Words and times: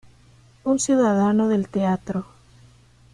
Un 0.63 0.79
ciudadano 0.79 1.47
del 1.47 1.67
Teatro. 1.69 2.25